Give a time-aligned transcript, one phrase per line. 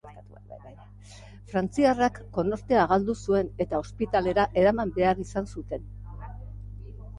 [1.51, 5.89] Frantziarrak konortea galdu zuen eta ospitalera eraman behar izan zuten.